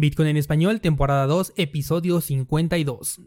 Bitcoin 0.00 0.28
en 0.30 0.38
español, 0.38 0.80
temporada 0.80 1.26
2, 1.26 1.52
episodio 1.56 2.22
52. 2.22 3.20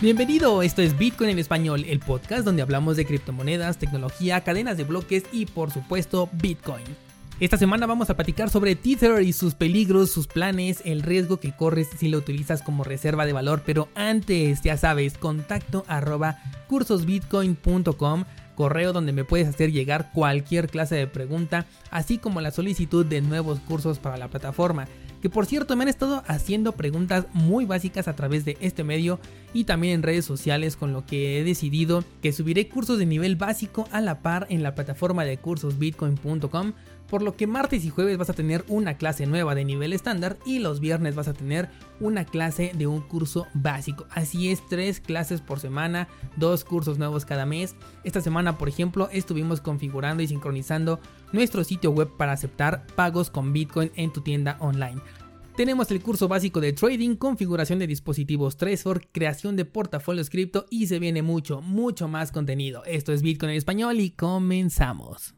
Bienvenido, 0.00 0.62
esto 0.62 0.82
es 0.82 0.98
Bitcoin 0.98 1.30
en 1.30 1.38
español, 1.38 1.84
el 1.86 2.00
podcast 2.00 2.44
donde 2.44 2.62
hablamos 2.62 2.96
de 2.96 3.06
criptomonedas, 3.06 3.78
tecnología, 3.78 4.40
cadenas 4.40 4.76
de 4.76 4.82
bloques 4.82 5.22
y 5.30 5.46
por 5.46 5.70
supuesto 5.70 6.28
Bitcoin. 6.32 7.09
Esta 7.40 7.56
semana 7.56 7.86
vamos 7.86 8.10
a 8.10 8.16
platicar 8.16 8.50
sobre 8.50 8.76
Tether 8.76 9.22
y 9.22 9.32
sus 9.32 9.54
peligros, 9.54 10.10
sus 10.10 10.26
planes, 10.26 10.82
el 10.84 11.00
riesgo 11.00 11.40
que 11.40 11.56
corres 11.56 11.88
si 11.96 12.10
lo 12.10 12.18
utilizas 12.18 12.60
como 12.60 12.84
reserva 12.84 13.24
de 13.24 13.32
valor, 13.32 13.62
pero 13.64 13.88
antes, 13.94 14.60
ya 14.60 14.76
sabes, 14.76 15.16
contacto 15.16 15.86
arroba 15.88 16.36
cursosbitcoin.com 16.68 18.24
correo 18.56 18.92
donde 18.92 19.12
me 19.12 19.24
puedes 19.24 19.48
hacer 19.48 19.72
llegar 19.72 20.10
cualquier 20.12 20.68
clase 20.68 20.94
de 20.96 21.06
pregunta, 21.06 21.64
así 21.90 22.18
como 22.18 22.42
la 22.42 22.50
solicitud 22.50 23.06
de 23.06 23.22
nuevos 23.22 23.58
cursos 23.60 23.98
para 23.98 24.18
la 24.18 24.28
plataforma. 24.28 24.86
Que 25.22 25.30
por 25.30 25.46
cierto 25.46 25.76
me 25.76 25.84
han 25.84 25.88
estado 25.88 26.22
haciendo 26.26 26.72
preguntas 26.72 27.24
muy 27.32 27.64
básicas 27.64 28.06
a 28.06 28.16
través 28.16 28.44
de 28.44 28.58
este 28.60 28.84
medio 28.84 29.18
y 29.54 29.64
también 29.64 29.94
en 29.94 30.02
redes 30.02 30.26
sociales 30.26 30.76
con 30.76 30.92
lo 30.92 31.06
que 31.06 31.40
he 31.40 31.44
decidido 31.44 32.04
que 32.20 32.32
subiré 32.32 32.68
cursos 32.68 32.98
de 32.98 33.06
nivel 33.06 33.36
básico 33.36 33.88
a 33.92 34.02
la 34.02 34.20
par 34.20 34.46
en 34.50 34.62
la 34.62 34.74
plataforma 34.74 35.24
de 35.24 35.38
cursosbitcoin.com 35.38 36.72
por 37.10 37.22
lo 37.22 37.36
que 37.36 37.48
martes 37.48 37.84
y 37.84 37.90
jueves 37.90 38.16
vas 38.16 38.30
a 38.30 38.34
tener 38.34 38.64
una 38.68 38.96
clase 38.96 39.26
nueva 39.26 39.56
de 39.56 39.64
nivel 39.64 39.92
estándar 39.92 40.38
y 40.46 40.60
los 40.60 40.78
viernes 40.78 41.16
vas 41.16 41.26
a 41.26 41.34
tener 41.34 41.68
una 41.98 42.24
clase 42.24 42.72
de 42.74 42.86
un 42.86 43.00
curso 43.00 43.48
básico. 43.52 44.06
Así 44.10 44.50
es, 44.50 44.64
tres 44.68 45.00
clases 45.00 45.40
por 45.40 45.58
semana, 45.58 46.08
dos 46.36 46.64
cursos 46.64 46.98
nuevos 46.98 47.24
cada 47.24 47.44
mes. 47.46 47.74
Esta 48.04 48.20
semana, 48.20 48.56
por 48.56 48.68
ejemplo, 48.68 49.08
estuvimos 49.12 49.60
configurando 49.60 50.22
y 50.22 50.28
sincronizando 50.28 51.00
nuestro 51.32 51.64
sitio 51.64 51.90
web 51.90 52.08
para 52.16 52.32
aceptar 52.32 52.86
pagos 52.94 53.28
con 53.28 53.52
Bitcoin 53.52 53.90
en 53.96 54.12
tu 54.12 54.20
tienda 54.20 54.56
online. 54.60 55.02
Tenemos 55.56 55.90
el 55.90 56.00
curso 56.00 56.28
básico 56.28 56.60
de 56.60 56.72
trading, 56.72 57.16
configuración 57.16 57.80
de 57.80 57.88
dispositivos 57.88 58.56
Trezor, 58.56 59.08
creación 59.10 59.56
de 59.56 59.64
portafolios 59.64 60.30
cripto 60.30 60.64
y 60.70 60.86
se 60.86 61.00
viene 61.00 61.22
mucho, 61.22 61.60
mucho 61.60 62.06
más 62.06 62.30
contenido. 62.30 62.84
Esto 62.86 63.12
es 63.12 63.20
Bitcoin 63.20 63.50
en 63.50 63.56
español 63.58 63.98
y 64.00 64.10
comenzamos. 64.10 65.34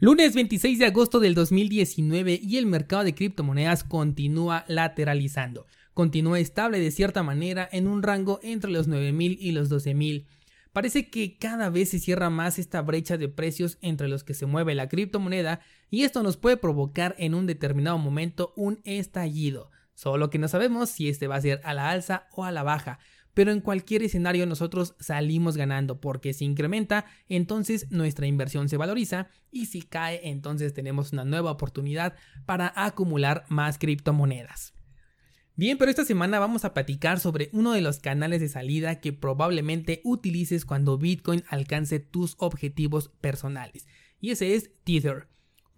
Lunes 0.00 0.36
26 0.36 0.78
de 0.78 0.86
agosto 0.86 1.18
del 1.18 1.34
2019 1.34 2.38
y 2.40 2.58
el 2.58 2.66
mercado 2.66 3.02
de 3.02 3.16
criptomonedas 3.16 3.82
continúa 3.82 4.64
lateralizando. 4.68 5.66
Continúa 5.92 6.38
estable 6.38 6.78
de 6.78 6.92
cierta 6.92 7.24
manera 7.24 7.68
en 7.72 7.88
un 7.88 8.04
rango 8.04 8.38
entre 8.44 8.70
los 8.70 8.88
9.000 8.88 9.36
y 9.40 9.50
los 9.50 9.68
12.000. 9.68 10.24
Parece 10.72 11.10
que 11.10 11.36
cada 11.36 11.68
vez 11.68 11.88
se 11.88 11.98
cierra 11.98 12.30
más 12.30 12.60
esta 12.60 12.80
brecha 12.80 13.18
de 13.18 13.28
precios 13.28 13.76
entre 13.80 14.06
los 14.06 14.22
que 14.22 14.34
se 14.34 14.46
mueve 14.46 14.76
la 14.76 14.88
criptomoneda 14.88 15.62
y 15.90 16.04
esto 16.04 16.22
nos 16.22 16.36
puede 16.36 16.58
provocar 16.58 17.16
en 17.18 17.34
un 17.34 17.48
determinado 17.48 17.98
momento 17.98 18.52
un 18.54 18.78
estallido. 18.84 19.72
Solo 19.94 20.30
que 20.30 20.38
no 20.38 20.46
sabemos 20.46 20.90
si 20.90 21.08
este 21.08 21.26
va 21.26 21.34
a 21.34 21.40
ser 21.40 21.60
a 21.64 21.74
la 21.74 21.90
alza 21.90 22.28
o 22.36 22.44
a 22.44 22.52
la 22.52 22.62
baja 22.62 23.00
pero 23.38 23.52
en 23.52 23.60
cualquier 23.60 24.02
escenario 24.02 24.46
nosotros 24.46 24.96
salimos 24.98 25.56
ganando 25.56 26.00
porque 26.00 26.32
si 26.32 26.44
incrementa, 26.44 27.04
entonces 27.28 27.88
nuestra 27.88 28.26
inversión 28.26 28.68
se 28.68 28.76
valoriza 28.76 29.28
y 29.52 29.66
si 29.66 29.82
cae, 29.82 30.28
entonces 30.28 30.74
tenemos 30.74 31.12
una 31.12 31.24
nueva 31.24 31.52
oportunidad 31.52 32.16
para 32.46 32.72
acumular 32.74 33.44
más 33.48 33.78
criptomonedas. 33.78 34.74
Bien, 35.54 35.78
pero 35.78 35.88
esta 35.88 36.04
semana 36.04 36.40
vamos 36.40 36.64
a 36.64 36.74
platicar 36.74 37.20
sobre 37.20 37.48
uno 37.52 37.74
de 37.74 37.80
los 37.80 38.00
canales 38.00 38.40
de 38.40 38.48
salida 38.48 38.98
que 38.98 39.12
probablemente 39.12 40.00
utilices 40.02 40.64
cuando 40.64 40.98
Bitcoin 40.98 41.44
alcance 41.48 42.00
tus 42.00 42.34
objetivos 42.40 43.10
personales, 43.20 43.86
y 44.18 44.32
ese 44.32 44.56
es 44.56 44.72
Tether. 44.82 45.28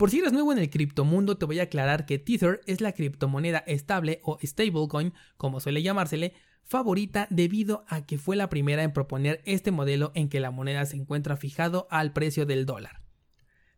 Por 0.01 0.11
si 0.11 0.21
eres 0.21 0.33
nuevo 0.33 0.51
en 0.51 0.57
el 0.57 0.71
criptomundo, 0.71 1.37
te 1.37 1.45
voy 1.45 1.61
a 1.61 1.65
aclarar 1.65 2.07
que 2.07 2.19
Tether 2.19 2.63
es 2.65 2.81
la 2.81 2.93
criptomoneda 2.93 3.59
estable 3.67 4.21
o 4.23 4.39
stablecoin, 4.43 5.13
como 5.37 5.61
suele 5.61 5.83
llamársele, 5.83 6.33
favorita 6.65 7.27
debido 7.29 7.85
a 7.87 8.07
que 8.07 8.17
fue 8.17 8.35
la 8.35 8.49
primera 8.49 8.83
en 8.83 8.95
proponer 8.95 9.43
este 9.45 9.73
modelo 9.73 10.11
en 10.15 10.31
que 10.31 10.41
la 10.41 10.51
moneda 10.51 10.87
se 10.87 10.97
encuentra 10.97 11.37
fijado 11.37 11.87
al 11.91 12.15
precio 12.15 12.47
del 12.47 12.65
dólar. 12.65 13.03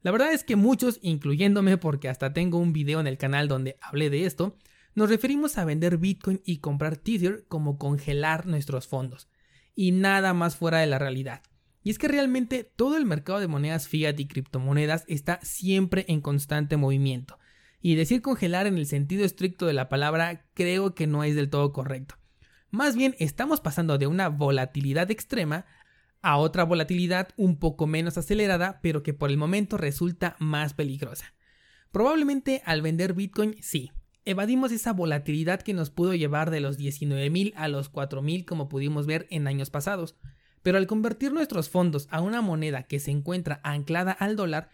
La 0.02 0.12
verdad 0.12 0.32
es 0.32 0.44
que 0.44 0.54
muchos, 0.54 1.00
incluyéndome 1.02 1.76
porque 1.76 2.08
hasta 2.08 2.32
tengo 2.32 2.58
un 2.58 2.72
video 2.72 3.00
en 3.00 3.08
el 3.08 3.18
canal 3.18 3.48
donde 3.48 3.76
hablé 3.80 4.08
de 4.08 4.24
esto, 4.24 4.56
nos 4.94 5.08
referimos 5.08 5.58
a 5.58 5.64
vender 5.64 5.98
Bitcoin 5.98 6.40
y 6.44 6.58
comprar 6.58 6.98
Tether 6.98 7.46
como 7.48 7.78
congelar 7.78 8.46
nuestros 8.46 8.86
fondos, 8.86 9.28
y 9.74 9.90
nada 9.90 10.34
más 10.34 10.54
fuera 10.54 10.78
de 10.78 10.86
la 10.86 11.00
realidad. 11.00 11.42
Y 11.82 11.90
es 11.90 11.98
que 11.98 12.08
realmente 12.08 12.64
todo 12.64 12.96
el 12.96 13.06
mercado 13.06 13.40
de 13.40 13.48
monedas 13.48 13.88
fiat 13.88 14.18
y 14.18 14.26
criptomonedas 14.26 15.04
está 15.08 15.40
siempre 15.42 16.04
en 16.08 16.20
constante 16.20 16.76
movimiento, 16.76 17.38
y 17.80 17.96
decir 17.96 18.22
congelar 18.22 18.66
en 18.66 18.78
el 18.78 18.86
sentido 18.86 19.24
estricto 19.24 19.66
de 19.66 19.72
la 19.72 19.88
palabra 19.88 20.46
creo 20.54 20.94
que 20.94 21.06
no 21.06 21.24
es 21.24 21.34
del 21.34 21.50
todo 21.50 21.72
correcto. 21.72 22.14
Más 22.70 22.96
bien 22.96 23.14
estamos 23.18 23.60
pasando 23.60 23.98
de 23.98 24.06
una 24.06 24.28
volatilidad 24.28 25.10
extrema 25.10 25.66
a 26.22 26.38
otra 26.38 26.64
volatilidad 26.64 27.30
un 27.36 27.58
poco 27.58 27.86
menos 27.86 28.16
acelerada, 28.16 28.78
pero 28.80 29.02
que 29.02 29.12
por 29.12 29.30
el 29.30 29.36
momento 29.36 29.76
resulta 29.76 30.36
más 30.38 30.72
peligrosa. 30.72 31.34
Probablemente 31.90 32.62
al 32.64 32.80
vender 32.80 33.12
Bitcoin 33.12 33.56
sí, 33.60 33.90
evadimos 34.24 34.72
esa 34.72 34.92
volatilidad 34.92 35.60
que 35.60 35.74
nos 35.74 35.90
pudo 35.90 36.14
llevar 36.14 36.50
de 36.50 36.60
los 36.60 36.78
19.000 36.78 37.52
a 37.56 37.68
los 37.68 37.92
4.000 37.92 38.44
como 38.44 38.68
pudimos 38.68 39.06
ver 39.06 39.26
en 39.30 39.48
años 39.48 39.68
pasados, 39.68 40.16
pero 40.62 40.78
al 40.78 40.86
convertir 40.86 41.32
nuestros 41.32 41.68
fondos 41.68 42.08
a 42.10 42.20
una 42.20 42.40
moneda 42.40 42.84
que 42.84 43.00
se 43.00 43.10
encuentra 43.10 43.60
anclada 43.64 44.12
al 44.12 44.36
dólar, 44.36 44.70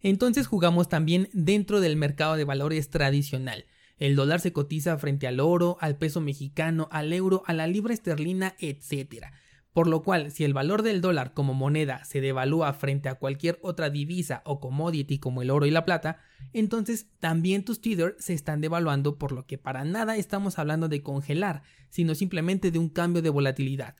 entonces 0.00 0.46
jugamos 0.46 0.88
también 0.88 1.28
dentro 1.32 1.80
del 1.80 1.96
mercado 1.96 2.36
de 2.36 2.44
valores 2.44 2.90
tradicional, 2.90 3.66
el 3.98 4.16
dólar 4.16 4.40
se 4.40 4.52
cotiza 4.52 4.98
frente 4.98 5.26
al 5.26 5.40
oro, 5.40 5.76
al 5.80 5.96
peso 5.96 6.20
mexicano, 6.20 6.88
al 6.90 7.12
euro, 7.12 7.42
a 7.46 7.52
la 7.52 7.66
libra 7.66 7.94
esterlina, 7.94 8.56
etc. 8.58 9.26
Por 9.72 9.86
lo 9.86 10.02
cual, 10.02 10.30
si 10.30 10.44
el 10.44 10.52
valor 10.52 10.82
del 10.82 11.00
dólar 11.00 11.32
como 11.32 11.54
moneda 11.54 12.04
se 12.04 12.20
devalúa 12.20 12.72
frente 12.72 13.08
a 13.08 13.14
cualquier 13.14 13.58
otra 13.62 13.90
divisa 13.90 14.42
o 14.44 14.60
commodity 14.60 15.18
como 15.18 15.42
el 15.42 15.50
oro 15.50 15.66
y 15.66 15.70
la 15.70 15.84
plata, 15.84 16.18
entonces 16.52 17.06
también 17.18 17.64
tus 17.64 17.80
Tether 17.80 18.16
se 18.18 18.34
están 18.34 18.60
devaluando, 18.60 19.16
por 19.16 19.32
lo 19.32 19.46
que 19.46 19.58
para 19.58 19.84
nada 19.84 20.16
estamos 20.16 20.58
hablando 20.58 20.88
de 20.88 21.02
congelar, 21.02 21.62
sino 21.88 22.14
simplemente 22.14 22.70
de 22.70 22.78
un 22.78 22.88
cambio 22.88 23.22
de 23.22 23.30
volatilidad. 23.30 23.96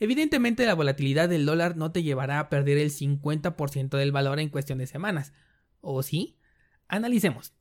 Evidentemente 0.00 0.66
la 0.66 0.74
volatilidad 0.74 1.28
del 1.28 1.46
dólar 1.46 1.76
no 1.76 1.92
te 1.92 2.02
llevará 2.02 2.40
a 2.40 2.48
perder 2.48 2.78
el 2.78 2.90
50% 2.90 3.96
del 3.96 4.12
valor 4.12 4.40
en 4.40 4.48
cuestión 4.48 4.78
de 4.78 4.86
semanas. 4.86 5.32
¿O 5.80 6.02
sí? 6.02 6.38
Analicemos. 6.88 7.54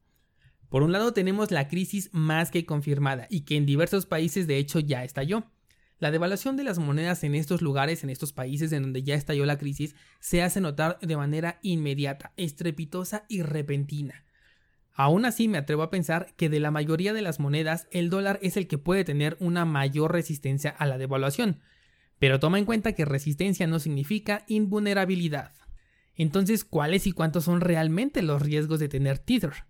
Por 0.69 0.81
un 0.81 0.91
lado 0.91 1.13
tenemos 1.13 1.51
la 1.51 1.67
crisis 1.67 2.09
más 2.13 2.49
que 2.49 2.65
confirmada 2.65 3.27
y 3.29 3.41
que 3.41 3.57
en 3.57 3.65
diversos 3.65 4.07
países 4.07 4.47
de 4.47 4.57
hecho 4.57 4.79
ya 4.79 5.03
estalló. 5.03 5.51
La 5.99 6.09
devaluación 6.09 6.57
de 6.57 6.63
las 6.63 6.79
monedas 6.79 7.23
en 7.23 7.35
estos 7.35 7.61
lugares, 7.61 8.03
en 8.03 8.09
estos 8.09 8.33
países 8.33 8.71
en 8.71 8.81
donde 8.81 9.03
ya 9.03 9.15
estalló 9.15 9.45
la 9.45 9.57
crisis, 9.59 9.95
se 10.19 10.41
hace 10.41 10.59
notar 10.59 10.97
de 10.99 11.15
manera 11.15 11.59
inmediata, 11.61 12.33
estrepitosa 12.35 13.25
y 13.29 13.43
repentina. 13.43 14.25
Aún 14.95 15.25
así 15.25 15.47
me 15.47 15.57
atrevo 15.59 15.83
a 15.83 15.89
pensar 15.89 16.33
que 16.35 16.49
de 16.49 16.59
la 16.59 16.71
mayoría 16.71 17.13
de 17.13 17.21
las 17.21 17.39
monedas 17.39 17.87
el 17.91 18.09
dólar 18.09 18.39
es 18.41 18.57
el 18.57 18.67
que 18.67 18.77
puede 18.77 19.03
tener 19.03 19.37
una 19.39 19.65
mayor 19.65 20.11
resistencia 20.11 20.71
a 20.71 20.85
la 20.85 20.97
devaluación, 20.97 21.61
pero 22.23 22.39
toma 22.39 22.57
en 22.57 22.63
cuenta 22.63 22.93
que 22.93 23.03
resistencia 23.03 23.67
no 23.67 23.79
significa 23.79 24.45
invulnerabilidad. 24.47 25.51
Entonces, 26.15 26.63
¿cuáles 26.63 27.05
y 27.05 27.11
cuántos 27.11 27.43
son 27.43 27.59
realmente 27.59 28.21
los 28.21 28.41
riesgos 28.41 28.79
de 28.79 28.87
tener 28.87 29.19
Tether? 29.19 29.65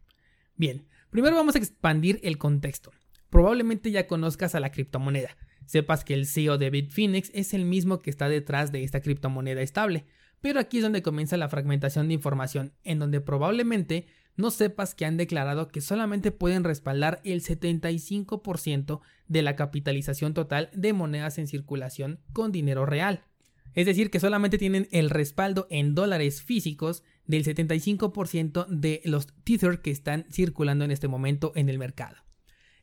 Bien, 0.55 0.85
Primero 1.13 1.35
vamos 1.35 1.53
a 1.53 1.59
expandir 1.59 2.19
el 2.23 2.39
contexto. 2.39 2.91
Probablemente 3.29 3.91
ya 3.91 4.07
conozcas 4.07 4.55
a 4.55 4.59
la 4.59 4.71
criptomoneda. 4.71 5.37
Sepas 5.67 6.03
que 6.03 6.15
el 6.15 6.25
CEO 6.25 6.57
de 6.57 6.71
Bitfinex 6.71 7.29
es 7.35 7.53
el 7.53 7.65
mismo 7.65 8.01
que 8.01 8.09
está 8.09 8.29
detrás 8.29 8.71
de 8.71 8.83
esta 8.83 8.99
criptomoneda 8.99 9.61
estable. 9.61 10.05
Pero 10.41 10.59
aquí 10.59 10.77
es 10.77 10.83
donde 10.83 11.03
comienza 11.03 11.37
la 11.37 11.49
fragmentación 11.49 12.07
de 12.07 12.15
información, 12.15 12.73
en 12.83 12.97
donde 12.97 13.21
probablemente 13.21 14.07
no 14.35 14.51
sepas 14.51 14.95
que 14.95 15.05
han 15.05 15.17
declarado 15.17 15.67
que 15.67 15.81
solamente 15.81 16.31
pueden 16.31 16.63
respaldar 16.63 17.21
el 17.23 17.41
75% 17.41 19.01
de 19.27 19.41
la 19.41 19.55
capitalización 19.55 20.33
total 20.33 20.69
de 20.73 20.93
monedas 20.93 21.37
en 21.37 21.47
circulación 21.47 22.19
con 22.33 22.51
dinero 22.51 22.85
real. 22.85 23.25
Es 23.73 23.85
decir, 23.85 24.11
que 24.11 24.19
solamente 24.19 24.57
tienen 24.57 24.87
el 24.91 25.09
respaldo 25.09 25.67
en 25.69 25.95
dólares 25.95 26.43
físicos 26.43 27.03
del 27.25 27.43
75% 27.43 28.67
de 28.67 29.01
los 29.05 29.27
Tether 29.43 29.81
que 29.81 29.91
están 29.91 30.25
circulando 30.31 30.85
en 30.85 30.91
este 30.91 31.07
momento 31.07 31.51
en 31.55 31.69
el 31.69 31.79
mercado. 31.79 32.17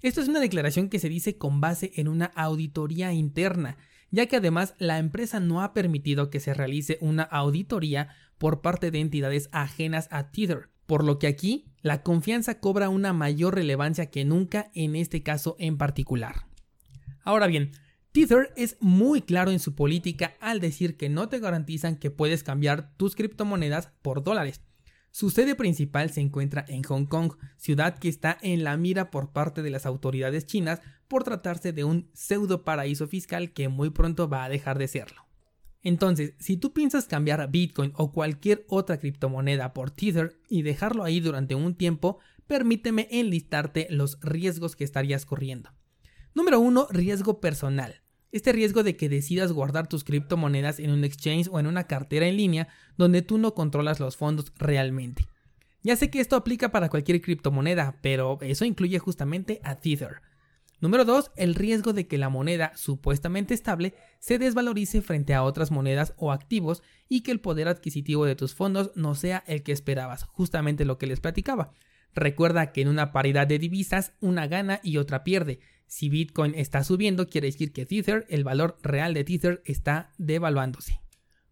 Esto 0.02 0.20
es 0.20 0.28
una 0.28 0.40
declaración 0.40 0.88
que 0.88 0.98
se 0.98 1.08
dice 1.08 1.36
con 1.36 1.60
base 1.60 1.92
en 1.96 2.08
una 2.08 2.26
auditoría 2.34 3.12
interna, 3.12 3.76
ya 4.10 4.26
que 4.26 4.36
además 4.36 4.74
la 4.78 4.98
empresa 4.98 5.40
no 5.40 5.62
ha 5.62 5.74
permitido 5.74 6.30
que 6.30 6.40
se 6.40 6.54
realice 6.54 6.98
una 7.00 7.22
auditoría 7.22 8.08
por 8.38 8.62
parte 8.62 8.90
de 8.90 9.00
entidades 9.00 9.48
ajenas 9.52 10.08
a 10.10 10.30
Tether, 10.30 10.70
por 10.90 11.04
lo 11.04 11.20
que 11.20 11.28
aquí 11.28 11.66
la 11.82 12.02
confianza 12.02 12.58
cobra 12.58 12.88
una 12.88 13.12
mayor 13.12 13.54
relevancia 13.54 14.10
que 14.10 14.24
nunca 14.24 14.72
en 14.74 14.96
este 14.96 15.22
caso 15.22 15.54
en 15.60 15.78
particular. 15.78 16.46
Ahora 17.22 17.46
bien, 17.46 17.70
Tether 18.10 18.52
es 18.56 18.76
muy 18.80 19.22
claro 19.22 19.52
en 19.52 19.60
su 19.60 19.76
política 19.76 20.34
al 20.40 20.58
decir 20.58 20.96
que 20.96 21.08
no 21.08 21.28
te 21.28 21.38
garantizan 21.38 21.94
que 21.94 22.10
puedes 22.10 22.42
cambiar 22.42 22.92
tus 22.96 23.14
criptomonedas 23.14 23.92
por 24.02 24.24
dólares. 24.24 24.62
Su 25.12 25.30
sede 25.30 25.54
principal 25.54 26.10
se 26.10 26.22
encuentra 26.22 26.64
en 26.66 26.82
Hong 26.82 27.04
Kong, 27.04 27.34
ciudad 27.56 27.96
que 27.96 28.08
está 28.08 28.36
en 28.42 28.64
la 28.64 28.76
mira 28.76 29.12
por 29.12 29.30
parte 29.30 29.62
de 29.62 29.70
las 29.70 29.86
autoridades 29.86 30.44
chinas 30.44 30.80
por 31.06 31.22
tratarse 31.22 31.72
de 31.72 31.84
un 31.84 32.10
pseudo 32.14 32.64
paraíso 32.64 33.06
fiscal 33.06 33.52
que 33.52 33.68
muy 33.68 33.90
pronto 33.90 34.28
va 34.28 34.42
a 34.42 34.48
dejar 34.48 34.76
de 34.76 34.88
serlo. 34.88 35.29
Entonces, 35.82 36.34
si 36.38 36.56
tú 36.56 36.72
piensas 36.72 37.06
cambiar 37.06 37.50
Bitcoin 37.50 37.92
o 37.96 38.12
cualquier 38.12 38.64
otra 38.68 38.98
criptomoneda 38.98 39.72
por 39.72 39.90
Tether 39.90 40.38
y 40.48 40.62
dejarlo 40.62 41.04
ahí 41.04 41.20
durante 41.20 41.54
un 41.54 41.74
tiempo, 41.74 42.18
permíteme 42.46 43.08
enlistarte 43.10 43.86
los 43.90 44.18
riesgos 44.20 44.76
que 44.76 44.84
estarías 44.84 45.24
corriendo. 45.24 45.70
Número 46.34 46.60
1. 46.60 46.88
Riesgo 46.90 47.40
personal. 47.40 48.02
Este 48.32 48.52
riesgo 48.52 48.82
de 48.82 48.96
que 48.96 49.08
decidas 49.08 49.52
guardar 49.52 49.88
tus 49.88 50.04
criptomonedas 50.04 50.78
en 50.78 50.90
un 50.90 51.02
exchange 51.02 51.48
o 51.50 51.58
en 51.58 51.66
una 51.66 51.84
cartera 51.84 52.26
en 52.28 52.36
línea 52.36 52.68
donde 52.96 53.22
tú 53.22 53.38
no 53.38 53.54
controlas 53.54 53.98
los 53.98 54.16
fondos 54.16 54.52
realmente. 54.56 55.26
Ya 55.82 55.96
sé 55.96 56.10
que 56.10 56.20
esto 56.20 56.36
aplica 56.36 56.70
para 56.70 56.90
cualquier 56.90 57.20
criptomoneda, 57.22 57.96
pero 58.02 58.38
eso 58.42 58.64
incluye 58.64 58.98
justamente 58.98 59.60
a 59.64 59.76
Tether. 59.76 60.20
Número 60.80 61.04
2. 61.04 61.32
El 61.36 61.54
riesgo 61.54 61.92
de 61.92 62.06
que 62.06 62.16
la 62.16 62.30
moneda 62.30 62.72
supuestamente 62.74 63.52
estable 63.52 63.94
se 64.18 64.38
desvalorice 64.38 65.02
frente 65.02 65.34
a 65.34 65.42
otras 65.42 65.70
monedas 65.70 66.14
o 66.16 66.32
activos 66.32 66.82
y 67.08 67.20
que 67.20 67.32
el 67.32 67.40
poder 67.40 67.68
adquisitivo 67.68 68.24
de 68.24 68.34
tus 68.34 68.54
fondos 68.54 68.90
no 68.94 69.14
sea 69.14 69.44
el 69.46 69.62
que 69.62 69.72
esperabas, 69.72 70.24
justamente 70.24 70.86
lo 70.86 70.96
que 70.96 71.06
les 71.06 71.20
platicaba. 71.20 71.72
Recuerda 72.14 72.72
que 72.72 72.80
en 72.80 72.88
una 72.88 73.12
paridad 73.12 73.46
de 73.46 73.58
divisas 73.58 74.14
una 74.20 74.46
gana 74.46 74.80
y 74.82 74.96
otra 74.96 75.22
pierde. 75.22 75.60
Si 75.86 76.08
Bitcoin 76.08 76.54
está 76.54 76.82
subiendo, 76.82 77.28
quiere 77.28 77.48
decir 77.48 77.72
que 77.72 77.84
Tether, 77.84 78.24
el 78.30 78.42
valor 78.42 78.78
real 78.82 79.12
de 79.12 79.24
Tether, 79.24 79.62
está 79.66 80.12
devaluándose. 80.16 81.00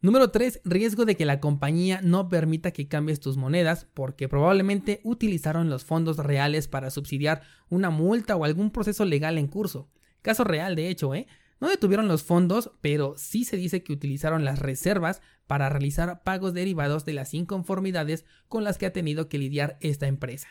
Número 0.00 0.31
3. 0.31 0.61
Riesgo 0.65 1.05
de 1.05 1.17
que 1.17 1.25
la 1.25 1.41
compañía 1.41 2.00
no 2.05 2.29
permita 2.29 2.71
que 2.71 2.87
cambies 2.87 3.19
tus 3.19 3.37
monedas 3.37 3.89
porque 3.95 4.29
probablemente 4.29 5.00
utilizaron 5.03 5.71
los 5.71 5.85
fondos 5.85 6.19
reales 6.19 6.69
para 6.69 6.91
subsidiar 6.91 7.43
una 7.69 7.91
multa 7.91 8.37
o 8.37 8.45
algún 8.45 8.71
proceso 8.71 9.05
legal 9.05 9.39
en 9.39 9.49
curso. 9.49 9.91
Caso 10.23 10.45
real, 10.45 10.77
de 10.77 10.89
hecho, 10.89 11.17
¿eh? 11.17 11.27
No 11.61 11.69
detuvieron 11.69 12.06
los 12.06 12.23
fondos, 12.23 12.71
pero 12.81 13.15
sí 13.17 13.45
se 13.45 13.56
dice 13.56 13.83
que 13.83 13.93
utilizaron 13.93 14.45
las 14.45 14.61
reservas 14.61 15.21
para 15.49 15.69
realizar 15.69 16.23
pagos 16.23 16.55
derivados 16.55 17.05
de 17.05 17.15
las 17.15 17.35
inconformidades 17.35 18.25
con 18.47 18.62
las 18.62 18.79
que 18.79 18.87
ha 18.87 18.93
tenido 18.93 19.29
que 19.29 19.39
lidiar 19.39 19.79
esta 19.81 20.06
empresa. 20.06 20.47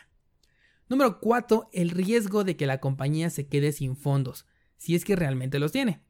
Número 0.90 1.20
4. 1.20 1.70
El 1.72 1.88
riesgo 1.88 2.44
de 2.44 2.58
que 2.58 2.66
la 2.66 2.80
compañía 2.80 3.30
se 3.30 3.46
quede 3.46 3.72
sin 3.72 3.96
fondos, 3.96 4.44
si 4.76 4.94
es 4.94 5.06
que 5.06 5.16
realmente 5.16 5.58
los 5.58 5.72
tiene 5.72 6.02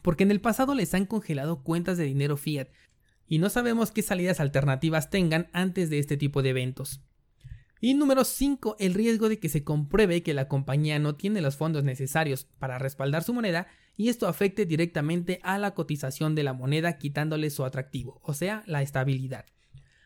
porque 0.00 0.24
en 0.24 0.30
el 0.30 0.40
pasado 0.40 0.74
les 0.74 0.94
han 0.94 1.06
congelado 1.06 1.62
cuentas 1.62 1.98
de 1.98 2.04
dinero 2.04 2.36
fiat 2.36 2.68
y 3.26 3.38
no 3.38 3.50
sabemos 3.50 3.90
qué 3.90 4.02
salidas 4.02 4.40
alternativas 4.40 5.10
tengan 5.10 5.48
antes 5.52 5.90
de 5.90 5.98
este 5.98 6.16
tipo 6.16 6.42
de 6.42 6.50
eventos. 6.50 7.00
Y 7.80 7.94
número 7.94 8.24
5, 8.24 8.76
el 8.78 8.94
riesgo 8.94 9.28
de 9.28 9.40
que 9.40 9.48
se 9.48 9.64
compruebe 9.64 10.22
que 10.22 10.34
la 10.34 10.46
compañía 10.46 11.00
no 11.00 11.16
tiene 11.16 11.40
los 11.40 11.56
fondos 11.56 11.82
necesarios 11.82 12.46
para 12.58 12.78
respaldar 12.78 13.24
su 13.24 13.34
moneda 13.34 13.66
y 13.96 14.08
esto 14.08 14.28
afecte 14.28 14.66
directamente 14.66 15.40
a 15.42 15.58
la 15.58 15.74
cotización 15.74 16.34
de 16.34 16.44
la 16.44 16.52
moneda 16.52 16.96
quitándole 16.98 17.50
su 17.50 17.64
atractivo, 17.64 18.20
o 18.22 18.34
sea, 18.34 18.62
la 18.66 18.82
estabilidad. 18.82 19.46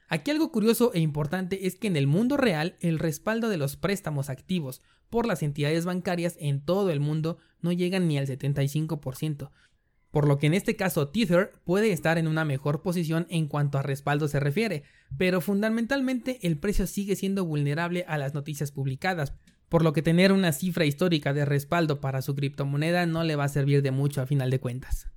Aquí 0.09 0.31
algo 0.31 0.53
curioso 0.53 0.93
e 0.95 1.01
importante 1.01 1.67
es 1.67 1.77
que 1.77 1.89
en 1.89 1.97
el 1.97 2.07
mundo 2.07 2.37
real 2.37 2.77
el 2.81 2.99
respaldo 2.99 3.49
de 3.49 3.57
los 3.57 3.77
préstamos 3.77 4.31
activos 4.31 4.81
por 5.11 5.27
las 5.27 5.43
entidades 5.43 5.85
bancarias 5.85 6.37
en 6.39 6.65
todo 6.65 6.91
el 6.91 7.01
mundo 7.01 7.39
no 7.61 7.73
llegan 7.73 8.07
ni 8.07 8.17
al 8.17 8.27
75%, 8.27 9.51
por 10.17 10.27
lo 10.27 10.39
que 10.39 10.47
en 10.47 10.55
este 10.55 10.77
caso 10.77 11.09
Tether 11.09 11.53
puede 11.67 11.93
estar 11.93 12.17
en 12.17 12.27
una 12.27 12.47
mejor 12.47 12.81
posición 12.81 13.27
en 13.29 13.49
cuanto 13.49 13.77
a 13.77 13.83
respaldo 13.83 14.29
se 14.29 14.41
refiere, 14.41 14.85
pero 15.19 15.43
fundamentalmente 15.43 16.39
el 16.41 16.57
precio 16.57 16.87
sigue 16.87 17.17
siendo 17.17 17.45
vulnerable 17.45 18.07
a 18.09 18.17
las 18.17 18.33
noticias 18.33 18.73
publicadas, 18.73 19.35
por 19.69 19.85
lo 19.85 19.93
que 19.93 20.01
tener 20.01 20.33
una 20.33 20.53
cifra 20.53 20.87
histórica 20.87 21.35
de 21.35 21.45
respaldo 21.45 22.01
para 22.01 22.23
su 22.23 22.35
criptomoneda 22.35 23.05
no 23.05 23.25
le 23.25 23.37
va 23.37 23.45
a 23.45 23.49
servir 23.49 23.83
de 23.83 23.91
mucho 23.91 24.23
a 24.23 24.27
final 24.27 24.49
de 24.49 24.59
cuentas. 24.59 25.11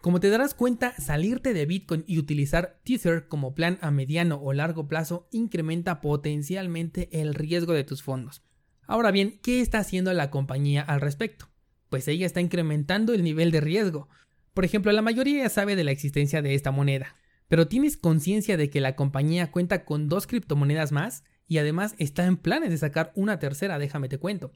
Como 0.00 0.20
te 0.20 0.30
darás 0.30 0.54
cuenta, 0.54 0.94
salirte 0.98 1.52
de 1.52 1.66
Bitcoin 1.66 2.04
y 2.06 2.20
utilizar 2.20 2.80
Tether 2.84 3.26
como 3.26 3.56
plan 3.56 3.76
a 3.80 3.90
mediano 3.90 4.36
o 4.40 4.52
largo 4.52 4.86
plazo 4.86 5.26
incrementa 5.32 6.00
potencialmente 6.00 7.08
el 7.20 7.34
riesgo 7.34 7.72
de 7.72 7.82
tus 7.82 8.04
fondos. 8.04 8.44
Ahora 8.82 9.10
bien, 9.10 9.40
¿qué 9.42 9.60
está 9.60 9.78
haciendo 9.78 10.12
la 10.12 10.30
compañía 10.30 10.82
al 10.82 11.00
respecto? 11.00 11.51
Pues 11.92 12.08
ella 12.08 12.24
está 12.24 12.40
incrementando 12.40 13.12
el 13.12 13.22
nivel 13.22 13.50
de 13.50 13.60
riesgo. 13.60 14.08
Por 14.54 14.64
ejemplo, 14.64 14.90
la 14.92 15.02
mayoría 15.02 15.42
ya 15.42 15.50
sabe 15.50 15.76
de 15.76 15.84
la 15.84 15.90
existencia 15.90 16.40
de 16.40 16.54
esta 16.54 16.70
moneda, 16.70 17.16
pero 17.48 17.68
¿tienes 17.68 17.98
conciencia 17.98 18.56
de 18.56 18.70
que 18.70 18.80
la 18.80 18.96
compañía 18.96 19.50
cuenta 19.50 19.84
con 19.84 20.08
dos 20.08 20.26
criptomonedas 20.26 20.90
más? 20.90 21.22
Y 21.46 21.58
además 21.58 21.94
está 21.98 22.24
en 22.24 22.38
planes 22.38 22.70
de 22.70 22.78
sacar 22.78 23.12
una 23.14 23.38
tercera, 23.38 23.78
déjame 23.78 24.08
te 24.08 24.16
cuento. 24.16 24.52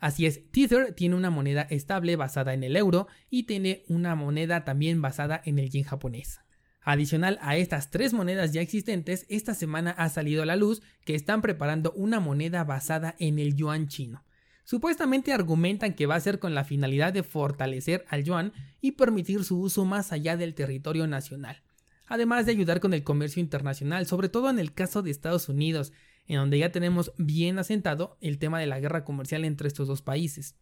Así 0.00 0.26
es, 0.26 0.50
Tether 0.50 0.92
tiene 0.92 1.14
una 1.14 1.30
moneda 1.30 1.62
estable 1.70 2.16
basada 2.16 2.54
en 2.54 2.64
el 2.64 2.74
euro 2.74 3.06
y 3.30 3.44
tiene 3.44 3.84
una 3.86 4.16
moneda 4.16 4.64
también 4.64 5.00
basada 5.00 5.40
en 5.44 5.60
el 5.60 5.70
yen 5.70 5.84
japonés. 5.84 6.40
Adicional 6.82 7.38
a 7.40 7.56
estas 7.56 7.92
tres 7.92 8.12
monedas 8.12 8.52
ya 8.52 8.62
existentes, 8.62 9.26
esta 9.28 9.54
semana 9.54 9.92
ha 9.92 10.08
salido 10.08 10.42
a 10.42 10.46
la 10.46 10.56
luz 10.56 10.82
que 11.04 11.14
están 11.14 11.40
preparando 11.40 11.92
una 11.92 12.18
moneda 12.18 12.64
basada 12.64 13.14
en 13.20 13.38
el 13.38 13.54
yuan 13.54 13.86
chino. 13.86 14.24
Supuestamente 14.70 15.32
argumentan 15.32 15.94
que 15.94 16.06
va 16.06 16.14
a 16.14 16.20
ser 16.20 16.38
con 16.38 16.54
la 16.54 16.62
finalidad 16.62 17.12
de 17.12 17.24
fortalecer 17.24 18.04
al 18.08 18.22
yuan 18.22 18.52
y 18.80 18.92
permitir 18.92 19.42
su 19.42 19.58
uso 19.58 19.84
más 19.84 20.12
allá 20.12 20.36
del 20.36 20.54
territorio 20.54 21.08
nacional, 21.08 21.60
además 22.06 22.46
de 22.46 22.52
ayudar 22.52 22.78
con 22.78 22.94
el 22.94 23.02
comercio 23.02 23.40
internacional, 23.40 24.06
sobre 24.06 24.28
todo 24.28 24.48
en 24.48 24.60
el 24.60 24.72
caso 24.72 25.02
de 25.02 25.10
Estados 25.10 25.48
Unidos, 25.48 25.92
en 26.28 26.36
donde 26.36 26.60
ya 26.60 26.70
tenemos 26.70 27.10
bien 27.18 27.58
asentado 27.58 28.16
el 28.20 28.38
tema 28.38 28.60
de 28.60 28.68
la 28.68 28.78
guerra 28.78 29.02
comercial 29.02 29.44
entre 29.44 29.66
estos 29.66 29.88
dos 29.88 30.02
países. 30.02 30.54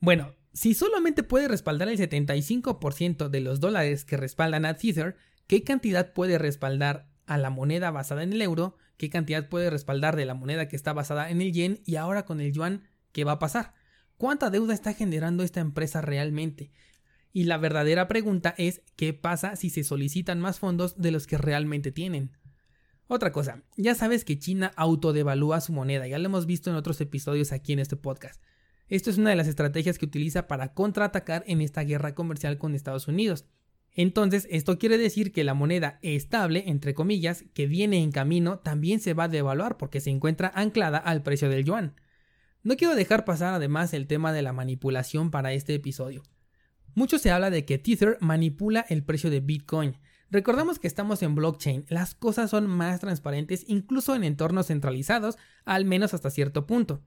Bueno, 0.00 0.34
si 0.54 0.72
solamente 0.72 1.22
puede 1.22 1.48
respaldar 1.48 1.90
el 1.90 1.98
75% 1.98 3.28
de 3.28 3.40
los 3.42 3.60
dólares 3.60 4.06
que 4.06 4.16
respaldan 4.16 4.64
a 4.64 4.78
Tether, 4.78 5.16
¿qué 5.48 5.62
cantidad 5.64 6.14
puede 6.14 6.38
respaldar 6.38 7.10
a 7.26 7.36
la 7.36 7.50
moneda 7.50 7.90
basada 7.90 8.22
en 8.22 8.32
el 8.32 8.40
euro? 8.40 8.78
¿Qué 8.96 9.10
cantidad 9.10 9.50
puede 9.50 9.68
respaldar 9.68 10.16
de 10.16 10.24
la 10.24 10.32
moneda 10.32 10.66
que 10.66 10.76
está 10.76 10.94
basada 10.94 11.28
en 11.28 11.42
el 11.42 11.52
yen? 11.52 11.82
Y 11.84 11.96
ahora 11.96 12.24
con 12.24 12.40
el 12.40 12.52
yuan 12.52 12.84
¿Qué 13.12 13.24
va 13.24 13.32
a 13.32 13.38
pasar? 13.38 13.74
¿Cuánta 14.16 14.50
deuda 14.50 14.74
está 14.74 14.94
generando 14.94 15.42
esta 15.42 15.60
empresa 15.60 16.00
realmente? 16.00 16.70
Y 17.32 17.44
la 17.44 17.56
verdadera 17.58 18.08
pregunta 18.08 18.54
es 18.58 18.82
¿qué 18.96 19.14
pasa 19.14 19.56
si 19.56 19.70
se 19.70 19.84
solicitan 19.84 20.40
más 20.40 20.58
fondos 20.58 21.00
de 21.00 21.10
los 21.10 21.26
que 21.26 21.38
realmente 21.38 21.92
tienen? 21.92 22.36
Otra 23.06 23.32
cosa, 23.32 23.62
ya 23.76 23.94
sabes 23.94 24.24
que 24.24 24.38
China 24.38 24.72
autodevalúa 24.76 25.60
su 25.60 25.72
moneda, 25.72 26.06
ya 26.06 26.18
lo 26.18 26.26
hemos 26.26 26.46
visto 26.46 26.70
en 26.70 26.76
otros 26.76 27.00
episodios 27.00 27.52
aquí 27.52 27.72
en 27.72 27.78
este 27.78 27.96
podcast. 27.96 28.42
Esto 28.88 29.10
es 29.10 29.18
una 29.18 29.30
de 29.30 29.36
las 29.36 29.48
estrategias 29.48 29.98
que 29.98 30.06
utiliza 30.06 30.46
para 30.46 30.74
contraatacar 30.74 31.44
en 31.46 31.60
esta 31.60 31.82
guerra 31.82 32.14
comercial 32.14 32.58
con 32.58 32.74
Estados 32.74 33.08
Unidos. 33.08 33.46
Entonces, 33.94 34.46
esto 34.50 34.78
quiere 34.78 34.96
decir 34.96 35.32
que 35.32 35.44
la 35.44 35.54
moneda 35.54 35.98
estable, 36.02 36.64
entre 36.66 36.94
comillas, 36.94 37.44
que 37.54 37.66
viene 37.66 38.02
en 38.02 38.12
camino, 38.12 38.58
también 38.58 39.00
se 39.00 39.14
va 39.14 39.24
a 39.24 39.28
devaluar 39.28 39.76
porque 39.76 40.00
se 40.00 40.10
encuentra 40.10 40.50
anclada 40.54 40.98
al 40.98 41.22
precio 41.22 41.48
del 41.50 41.64
yuan. 41.64 41.94
No 42.64 42.76
quiero 42.76 42.94
dejar 42.94 43.24
pasar 43.24 43.54
además 43.54 43.92
el 43.92 44.06
tema 44.06 44.32
de 44.32 44.42
la 44.42 44.52
manipulación 44.52 45.32
para 45.32 45.52
este 45.52 45.74
episodio. 45.74 46.22
Mucho 46.94 47.18
se 47.18 47.32
habla 47.32 47.50
de 47.50 47.64
que 47.64 47.78
Tether 47.78 48.18
manipula 48.20 48.86
el 48.88 49.02
precio 49.02 49.30
de 49.30 49.40
Bitcoin. 49.40 49.96
Recordamos 50.30 50.78
que 50.78 50.86
estamos 50.86 51.22
en 51.22 51.34
blockchain, 51.34 51.86
las 51.88 52.14
cosas 52.14 52.50
son 52.50 52.68
más 52.68 53.00
transparentes 53.00 53.64
incluso 53.66 54.14
en 54.14 54.22
entornos 54.22 54.68
centralizados, 54.68 55.38
al 55.64 55.84
menos 55.84 56.14
hasta 56.14 56.30
cierto 56.30 56.66
punto. 56.66 57.02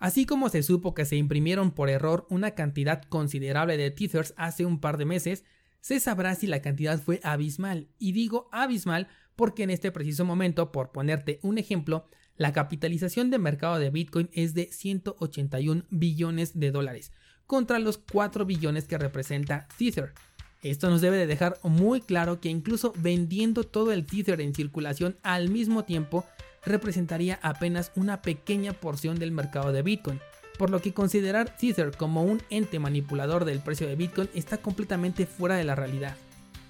Así 0.00 0.26
como 0.26 0.48
se 0.48 0.62
supo 0.62 0.94
que 0.94 1.04
se 1.04 1.16
imprimieron 1.16 1.70
por 1.70 1.90
error 1.90 2.26
una 2.28 2.52
cantidad 2.52 3.02
considerable 3.02 3.76
de 3.76 3.90
Tethers 3.90 4.34
hace 4.36 4.64
un 4.64 4.80
par 4.80 4.96
de 4.96 5.04
meses, 5.04 5.44
se 5.80 6.00
sabrá 6.00 6.34
si 6.34 6.46
la 6.46 6.60
cantidad 6.60 7.00
fue 7.00 7.20
abismal. 7.22 7.88
Y 7.98 8.12
digo 8.12 8.48
abismal 8.50 9.08
porque 9.36 9.62
en 9.62 9.70
este 9.70 9.92
preciso 9.92 10.24
momento, 10.24 10.72
por 10.72 10.90
ponerte 10.90 11.38
un 11.42 11.58
ejemplo, 11.58 12.06
la 12.38 12.52
capitalización 12.52 13.30
de 13.30 13.38
mercado 13.38 13.78
de 13.78 13.90
Bitcoin 13.90 14.30
es 14.32 14.54
de 14.54 14.70
181 14.72 15.82
billones 15.90 16.58
de 16.58 16.70
dólares, 16.70 17.12
contra 17.46 17.78
los 17.80 17.98
4 17.98 18.46
billones 18.46 18.84
que 18.84 18.96
representa 18.96 19.66
Tether. 19.76 20.14
Esto 20.62 20.88
nos 20.88 21.00
debe 21.00 21.16
de 21.18 21.26
dejar 21.26 21.58
muy 21.62 22.00
claro 22.00 22.40
que 22.40 22.48
incluso 22.48 22.94
vendiendo 22.96 23.64
todo 23.64 23.92
el 23.92 24.06
Tether 24.06 24.40
en 24.40 24.54
circulación 24.54 25.16
al 25.22 25.50
mismo 25.50 25.84
tiempo 25.84 26.24
representaría 26.64 27.38
apenas 27.42 27.92
una 27.96 28.22
pequeña 28.22 28.72
porción 28.72 29.18
del 29.18 29.32
mercado 29.32 29.72
de 29.72 29.82
Bitcoin, 29.82 30.20
por 30.58 30.70
lo 30.70 30.80
que 30.80 30.94
considerar 30.94 31.56
Tether 31.56 31.96
como 31.96 32.22
un 32.22 32.40
ente 32.50 32.78
manipulador 32.78 33.44
del 33.44 33.60
precio 33.60 33.88
de 33.88 33.96
Bitcoin 33.96 34.28
está 34.34 34.58
completamente 34.58 35.26
fuera 35.26 35.56
de 35.56 35.64
la 35.64 35.74
realidad. 35.74 36.16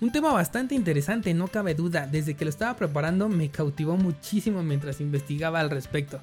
Un 0.00 0.12
tema 0.12 0.32
bastante 0.32 0.76
interesante, 0.76 1.34
no 1.34 1.48
cabe 1.48 1.74
duda, 1.74 2.06
desde 2.06 2.34
que 2.34 2.44
lo 2.44 2.50
estaba 2.50 2.76
preparando 2.76 3.28
me 3.28 3.48
cautivó 3.50 3.96
muchísimo 3.96 4.62
mientras 4.62 5.00
investigaba 5.00 5.58
al 5.58 5.70
respecto. 5.70 6.20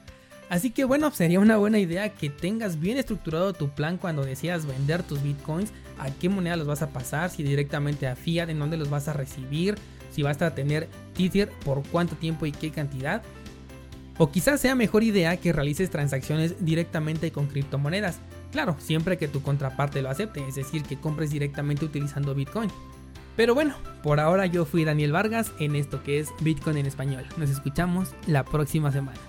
Así 0.48 0.72
que 0.72 0.86
bueno, 0.86 1.12
sería 1.12 1.42
una 1.42 1.58
buena 1.58 1.78
idea 1.78 2.08
que 2.08 2.30
tengas 2.30 2.80
bien 2.80 2.98
estructurado 2.98 3.52
tu 3.52 3.68
plan 3.70 3.98
cuando 3.98 4.24
decidas 4.24 4.66
vender 4.66 5.04
tus 5.04 5.22
bitcoins, 5.22 5.74
a 6.00 6.10
qué 6.10 6.30
moneda 6.30 6.56
los 6.56 6.68
vas 6.68 6.84
a 6.84 6.90
pasar, 6.90 7.30
si 7.30 7.44
directamente 7.44 8.08
a 8.08 8.16
fiat, 8.16 8.50
en 8.50 8.60
dónde 8.60 8.78
los 8.78 8.90
vas 8.90 9.10
a 9.10 9.14
recibir, 9.14 9.76
si 10.10 10.24
vas 10.24 10.42
a 10.42 10.56
tener 10.56 10.88
Tether, 11.14 11.50
por 11.66 11.84
cuánto 11.90 12.16
tiempo 12.16 12.46
y 12.46 12.54
qué 12.54 12.72
cantidad. 12.72 13.24
O 14.18 14.32
quizás 14.32 14.62
sea 14.62 14.76
mejor 14.76 15.04
idea 15.04 15.36
que 15.36 15.52
realices 15.52 15.90
transacciones 15.90 16.64
directamente 16.64 17.34
con 17.34 17.48
criptomonedas. 17.48 18.20
Claro, 18.54 18.78
siempre 18.80 19.18
que 19.18 19.28
tu 19.28 19.42
contraparte 19.42 20.02
lo 20.02 20.10
acepte, 20.10 20.48
es 20.48 20.56
decir, 20.56 20.84
que 20.84 20.98
compres 20.98 21.32
directamente 21.32 21.84
utilizando 21.84 22.34
Bitcoin. 22.34 22.72
Pero 23.36 23.54
bueno, 23.54 23.76
por 24.02 24.20
ahora 24.20 24.46
yo 24.46 24.66
fui 24.66 24.86
Daniel 24.86 25.12
Vargas 25.12 25.52
en 25.60 25.76
esto 25.76 26.02
que 26.04 26.20
es 26.20 26.30
Bitcoin 26.42 26.78
en 26.78 26.86
español. 26.86 27.26
Nos 27.38 27.50
escuchamos 27.50 28.14
la 28.28 28.44
próxima 28.44 28.92
semana. 28.92 29.20